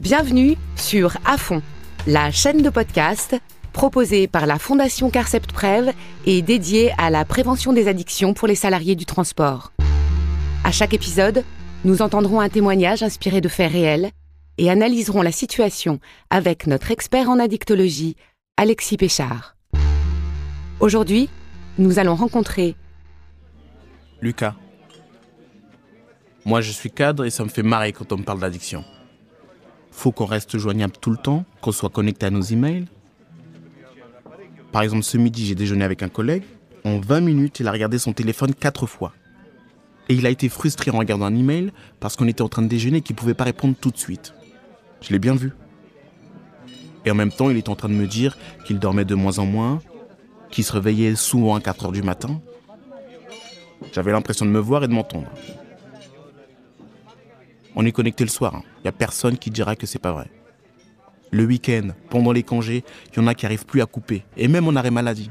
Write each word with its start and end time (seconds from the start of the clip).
Bienvenue 0.00 0.56
sur 0.76 1.16
À 1.24 1.36
fond, 1.36 1.60
la 2.06 2.30
chaîne 2.30 2.62
de 2.62 2.70
podcast 2.70 3.34
proposée 3.72 4.28
par 4.28 4.46
la 4.46 4.60
Fondation 4.60 5.10
Carcept 5.10 5.50
Prev 5.50 5.92
et 6.24 6.40
dédiée 6.40 6.92
à 6.98 7.10
la 7.10 7.24
prévention 7.24 7.72
des 7.72 7.88
addictions 7.88 8.32
pour 8.32 8.46
les 8.46 8.54
salariés 8.54 8.94
du 8.94 9.06
transport. 9.06 9.72
À 10.62 10.70
chaque 10.70 10.94
épisode, 10.94 11.42
nous 11.84 12.00
entendrons 12.00 12.38
un 12.38 12.48
témoignage 12.48 13.02
inspiré 13.02 13.40
de 13.40 13.48
faits 13.48 13.72
réels 13.72 14.10
et 14.56 14.70
analyserons 14.70 15.22
la 15.22 15.32
situation 15.32 15.98
avec 16.30 16.68
notre 16.68 16.92
expert 16.92 17.28
en 17.28 17.40
addictologie, 17.40 18.14
Alexis 18.56 18.98
Péchard. 18.98 19.56
Aujourd'hui, 20.78 21.28
nous 21.76 21.98
allons 21.98 22.14
rencontrer 22.14 22.76
Lucas. 24.22 24.54
Moi, 26.44 26.60
je 26.60 26.70
suis 26.70 26.92
cadre 26.92 27.24
et 27.24 27.30
ça 27.30 27.42
me 27.42 27.48
fait 27.48 27.64
marrer 27.64 27.92
quand 27.92 28.12
on 28.12 28.18
me 28.18 28.22
parle 28.22 28.38
d'addiction 28.38 28.84
faut 29.98 30.12
qu'on 30.12 30.26
reste 30.26 30.58
joignable 30.58 30.94
tout 31.00 31.10
le 31.10 31.16
temps, 31.16 31.44
qu'on 31.60 31.72
soit 31.72 31.90
connecté 31.90 32.26
à 32.26 32.30
nos 32.30 32.40
emails. 32.40 32.86
Par 34.70 34.82
exemple, 34.82 35.02
ce 35.02 35.18
midi, 35.18 35.44
j'ai 35.44 35.56
déjeuné 35.56 35.84
avec 35.84 36.04
un 36.04 36.08
collègue. 36.08 36.44
En 36.84 37.00
20 37.00 37.20
minutes, 37.20 37.58
il 37.58 37.66
a 37.66 37.72
regardé 37.72 37.98
son 37.98 38.12
téléphone 38.12 38.54
quatre 38.54 38.86
fois. 38.86 39.12
Et 40.08 40.14
il 40.14 40.24
a 40.24 40.30
été 40.30 40.48
frustré 40.48 40.92
en 40.92 40.98
regardant 40.98 41.26
un 41.26 41.34
email 41.34 41.72
parce 41.98 42.14
qu'on 42.14 42.28
était 42.28 42.42
en 42.42 42.48
train 42.48 42.62
de 42.62 42.68
déjeuner 42.68 42.98
et 42.98 43.00
qu'il 43.00 43.14
ne 43.14 43.18
pouvait 43.18 43.34
pas 43.34 43.44
répondre 43.44 43.74
tout 43.78 43.90
de 43.90 43.98
suite. 43.98 44.34
Je 45.00 45.12
l'ai 45.12 45.18
bien 45.18 45.34
vu. 45.34 45.52
Et 47.04 47.10
en 47.10 47.16
même 47.16 47.32
temps, 47.32 47.50
il 47.50 47.56
est 47.56 47.68
en 47.68 47.74
train 47.74 47.88
de 47.88 47.94
me 47.94 48.06
dire 48.06 48.38
qu'il 48.64 48.78
dormait 48.78 49.04
de 49.04 49.16
moins 49.16 49.40
en 49.40 49.46
moins, 49.46 49.80
qu'il 50.50 50.62
se 50.62 50.72
réveillait 50.72 51.16
souvent 51.16 51.56
à 51.56 51.60
4 51.60 51.86
heures 51.86 51.92
du 51.92 52.02
matin. 52.02 52.40
J'avais 53.92 54.12
l'impression 54.12 54.46
de 54.46 54.50
me 54.50 54.60
voir 54.60 54.84
et 54.84 54.88
de 54.88 54.92
m'entendre. 54.92 55.28
On 57.80 57.86
est 57.86 57.92
connecté 57.92 58.24
le 58.24 58.30
soir. 58.30 58.54
Il 58.54 58.58
hein. 58.58 58.62
n'y 58.84 58.88
a 58.88 58.92
personne 58.92 59.38
qui 59.38 59.50
dira 59.50 59.76
que 59.76 59.86
c'est 59.86 60.00
pas 60.00 60.10
vrai. 60.10 60.28
Le 61.30 61.44
week-end, 61.44 61.90
pendant 62.10 62.32
les 62.32 62.42
congés, 62.42 62.82
il 63.12 63.20
y 63.20 63.22
en 63.22 63.28
a 63.28 63.34
qui 63.34 63.44
n'arrivent 63.44 63.66
plus 63.66 63.80
à 63.80 63.86
couper. 63.86 64.24
Et 64.36 64.48
même 64.48 64.66
en 64.66 64.74
arrêt 64.74 64.90
maladie. 64.90 65.30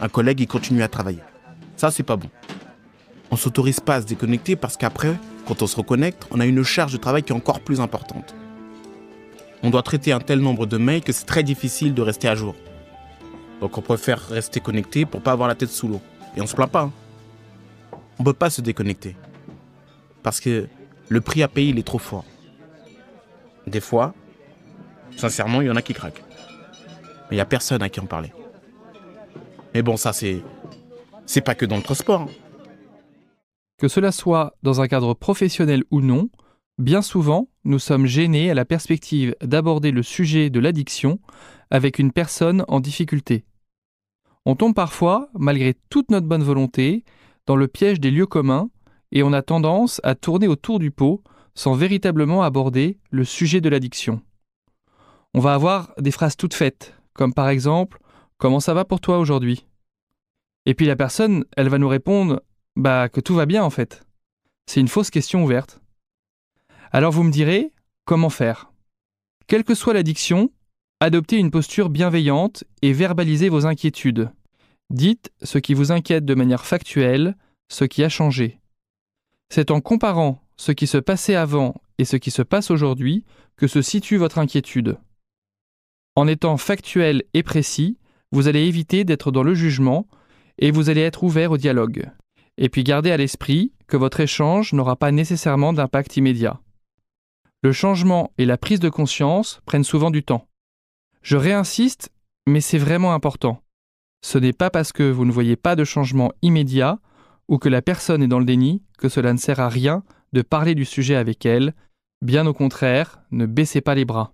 Un 0.00 0.08
collègue, 0.08 0.38
il 0.38 0.46
continue 0.46 0.84
à 0.84 0.88
travailler. 0.88 1.18
Ça, 1.76 1.90
c'est 1.90 2.04
pas 2.04 2.14
bon. 2.14 2.28
On 3.32 3.36
s'autorise 3.36 3.80
pas 3.80 3.96
à 3.96 4.02
se 4.02 4.06
déconnecter 4.06 4.54
parce 4.54 4.76
qu'après, 4.76 5.16
quand 5.44 5.60
on 5.60 5.66
se 5.66 5.74
reconnecte, 5.74 6.24
on 6.30 6.38
a 6.38 6.46
une 6.46 6.62
charge 6.62 6.92
de 6.92 6.98
travail 6.98 7.24
qui 7.24 7.32
est 7.32 7.36
encore 7.36 7.58
plus 7.58 7.80
importante. 7.80 8.32
On 9.64 9.70
doit 9.70 9.82
traiter 9.82 10.12
un 10.12 10.20
tel 10.20 10.38
nombre 10.38 10.66
de 10.66 10.76
mails 10.76 11.02
que 11.02 11.12
c'est 11.12 11.26
très 11.26 11.42
difficile 11.42 11.94
de 11.94 12.02
rester 12.02 12.28
à 12.28 12.36
jour. 12.36 12.54
Donc 13.60 13.76
on 13.76 13.82
préfère 13.82 14.28
rester 14.28 14.60
connecté 14.60 15.04
pour 15.04 15.20
pas 15.20 15.32
avoir 15.32 15.48
la 15.48 15.56
tête 15.56 15.70
sous 15.70 15.88
l'eau. 15.88 16.00
Et 16.36 16.40
on 16.42 16.46
se 16.46 16.54
plaint 16.54 16.70
pas. 16.70 16.82
Hein. 16.82 16.92
On 18.20 18.22
peut 18.22 18.32
pas 18.34 18.50
se 18.50 18.60
déconnecter. 18.60 19.16
Parce 20.22 20.38
que 20.38 20.68
le 21.08 21.20
prix 21.20 21.42
à 21.42 21.48
payer, 21.48 21.70
il 21.70 21.78
est 21.78 21.86
trop 21.86 21.98
fort. 21.98 22.24
Des 23.66 23.80
fois, 23.80 24.14
sincèrement, 25.16 25.60
il 25.60 25.66
y 25.66 25.70
en 25.70 25.76
a 25.76 25.82
qui 25.82 25.94
craquent. 25.94 26.22
Mais 27.30 27.32
il 27.32 27.34
n'y 27.36 27.40
a 27.40 27.46
personne 27.46 27.82
à 27.82 27.88
qui 27.88 28.00
en 28.00 28.06
parler. 28.06 28.32
Mais 29.74 29.82
bon, 29.82 29.96
ça, 29.96 30.12
c'est. 30.12 30.42
C'est 31.24 31.40
pas 31.40 31.54
que 31.54 31.64
dans 31.64 31.76
le 31.76 31.82
transport. 31.82 32.22
Hein. 32.22 32.28
Que 33.78 33.88
cela 33.88 34.12
soit 34.12 34.56
dans 34.62 34.80
un 34.80 34.88
cadre 34.88 35.14
professionnel 35.14 35.84
ou 35.90 36.00
non, 36.00 36.28
bien 36.78 37.00
souvent, 37.00 37.48
nous 37.64 37.78
sommes 37.78 38.06
gênés 38.06 38.50
à 38.50 38.54
la 38.54 38.64
perspective 38.64 39.34
d'aborder 39.40 39.92
le 39.92 40.02
sujet 40.02 40.50
de 40.50 40.60
l'addiction 40.60 41.20
avec 41.70 41.98
une 41.98 42.12
personne 42.12 42.64
en 42.68 42.80
difficulté. 42.80 43.44
On 44.44 44.56
tombe 44.56 44.74
parfois, 44.74 45.30
malgré 45.34 45.74
toute 45.88 46.10
notre 46.10 46.26
bonne 46.26 46.42
volonté, 46.42 47.04
dans 47.46 47.56
le 47.56 47.68
piège 47.68 48.00
des 48.00 48.10
lieux 48.10 48.26
communs 48.26 48.68
et 49.12 49.22
on 49.22 49.32
a 49.32 49.42
tendance 49.42 50.00
à 50.02 50.14
tourner 50.14 50.48
autour 50.48 50.78
du 50.78 50.90
pot 50.90 51.22
sans 51.54 51.74
véritablement 51.74 52.42
aborder 52.42 52.98
le 53.10 53.24
sujet 53.24 53.60
de 53.60 53.68
l'addiction. 53.68 54.22
On 55.34 55.40
va 55.40 55.54
avoir 55.54 55.92
des 55.98 56.10
phrases 56.10 56.36
toutes 56.36 56.54
faites, 56.54 56.94
comme 57.12 57.34
par 57.34 57.48
exemple 57.48 57.98
Comment 58.38 58.58
ça 58.58 58.74
va 58.74 58.84
pour 58.84 59.00
toi 59.00 59.18
aujourd'hui? 59.18 59.66
Et 60.66 60.74
puis 60.74 60.86
la 60.86 60.96
personne, 60.96 61.44
elle 61.56 61.68
va 61.68 61.78
nous 61.78 61.88
répondre 61.88 62.42
Bah 62.74 63.08
que 63.08 63.20
tout 63.20 63.34
va 63.34 63.46
bien 63.46 63.62
en 63.62 63.70
fait. 63.70 64.04
C'est 64.66 64.80
une 64.80 64.88
fausse 64.88 65.10
question 65.10 65.44
ouverte. 65.44 65.80
Alors 66.90 67.12
vous 67.12 67.22
me 67.22 67.30
direz 67.30 67.72
Comment 68.04 68.30
faire? 68.30 68.72
Quelle 69.46 69.64
que 69.64 69.74
soit 69.74 69.94
l'addiction, 69.94 70.50
adoptez 71.00 71.36
une 71.36 71.50
posture 71.50 71.88
bienveillante 71.88 72.64
et 72.80 72.92
verbalisez 72.92 73.48
vos 73.48 73.66
inquiétudes. 73.66 74.32
Dites 74.90 75.30
ce 75.42 75.58
qui 75.58 75.74
vous 75.74 75.92
inquiète 75.92 76.24
de 76.24 76.34
manière 76.34 76.66
factuelle, 76.66 77.36
ce 77.68 77.84
qui 77.84 78.02
a 78.02 78.08
changé. 78.08 78.61
C'est 79.54 79.70
en 79.70 79.82
comparant 79.82 80.40
ce 80.56 80.72
qui 80.72 80.86
se 80.86 80.96
passait 80.96 81.34
avant 81.34 81.74
et 81.98 82.06
ce 82.06 82.16
qui 82.16 82.30
se 82.30 82.40
passe 82.40 82.70
aujourd'hui 82.70 83.26
que 83.58 83.66
se 83.66 83.82
situe 83.82 84.16
votre 84.16 84.38
inquiétude. 84.38 84.96
En 86.16 86.26
étant 86.26 86.56
factuel 86.56 87.24
et 87.34 87.42
précis, 87.42 87.98
vous 88.30 88.48
allez 88.48 88.62
éviter 88.62 89.04
d'être 89.04 89.30
dans 89.30 89.42
le 89.42 89.52
jugement 89.52 90.06
et 90.56 90.70
vous 90.70 90.88
allez 90.88 91.02
être 91.02 91.22
ouvert 91.22 91.50
au 91.52 91.58
dialogue. 91.58 92.08
Et 92.56 92.70
puis 92.70 92.82
gardez 92.82 93.10
à 93.10 93.18
l'esprit 93.18 93.74
que 93.88 93.98
votre 93.98 94.20
échange 94.20 94.72
n'aura 94.72 94.96
pas 94.96 95.12
nécessairement 95.12 95.74
d'impact 95.74 96.16
immédiat. 96.16 96.58
Le 97.60 97.72
changement 97.72 98.32
et 98.38 98.46
la 98.46 98.56
prise 98.56 98.80
de 98.80 98.88
conscience 98.88 99.60
prennent 99.66 99.84
souvent 99.84 100.10
du 100.10 100.22
temps. 100.22 100.48
Je 101.20 101.36
réinsiste, 101.36 102.10
mais 102.46 102.62
c'est 102.62 102.78
vraiment 102.78 103.12
important. 103.12 103.60
Ce 104.24 104.38
n'est 104.38 104.54
pas 104.54 104.70
parce 104.70 104.92
que 104.92 105.02
vous 105.02 105.26
ne 105.26 105.30
voyez 105.30 105.56
pas 105.56 105.76
de 105.76 105.84
changement 105.84 106.32
immédiat 106.40 107.00
ou 107.52 107.58
que 107.58 107.68
la 107.68 107.82
personne 107.82 108.22
est 108.22 108.28
dans 108.28 108.38
le 108.38 108.46
déni 108.46 108.80
que 108.96 109.10
cela 109.10 109.34
ne 109.34 109.38
sert 109.38 109.60
à 109.60 109.68
rien 109.68 110.02
de 110.32 110.40
parler 110.40 110.74
du 110.74 110.86
sujet 110.86 111.16
avec 111.16 111.44
elle. 111.44 111.74
Bien 112.22 112.46
au 112.46 112.54
contraire, 112.54 113.20
ne 113.30 113.44
baissez 113.44 113.82
pas 113.82 113.94
les 113.94 114.06
bras. 114.06 114.32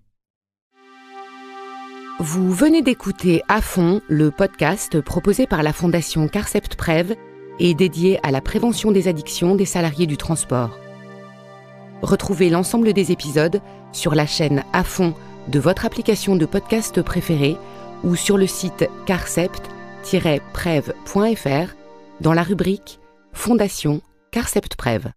Vous 2.20 2.52
venez 2.52 2.80
d'écouter 2.80 3.42
à 3.48 3.60
fond 3.60 4.00
le 4.08 4.30
podcast 4.30 5.00
proposé 5.00 5.48
par 5.48 5.64
la 5.64 5.72
Fondation 5.72 6.28
Carcept 6.28 6.76
Prev 6.76 7.16
et 7.58 7.74
dédié 7.74 8.24
à 8.24 8.30
la 8.30 8.40
prévention 8.40 8.92
des 8.92 9.08
addictions 9.08 9.56
des 9.56 9.64
salariés 9.64 10.06
du 10.06 10.16
transport. 10.16 10.78
Retrouvez 12.02 12.50
l'ensemble 12.50 12.92
des 12.92 13.10
épisodes 13.10 13.60
sur 13.90 14.14
la 14.14 14.26
chaîne 14.26 14.62
à 14.72 14.84
fond 14.84 15.12
de 15.48 15.58
votre 15.58 15.84
application 15.84 16.36
de 16.36 16.46
podcast 16.46 17.02
préférée 17.02 17.56
ou 18.04 18.14
sur 18.14 18.38
le 18.38 18.46
site 18.46 18.88
carcept-prev.fr 19.06 21.74
dans 22.20 22.32
la 22.32 22.44
rubrique 22.44 23.00
Fondation 23.38 24.03
Carcept 24.32 24.76
Prev. 24.76 25.12